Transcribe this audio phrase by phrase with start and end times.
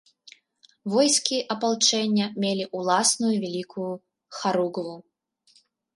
[0.93, 3.91] Войскі апалчэння мелі ўласную вялікую
[4.39, 4.95] харугву.